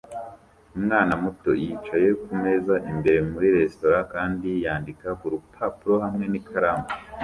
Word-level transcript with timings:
Umwana 0.77 1.13
muto 1.23 1.49
yicaye 1.61 2.09
kumeza 2.23 2.75
imbere 2.91 3.19
muri 3.31 3.47
resitora 3.57 3.99
kandi 4.13 4.49
yandika 4.65 5.07
kurupapuro 5.19 5.95
hamwe 6.05 6.25
n'ikaramu 6.31 6.87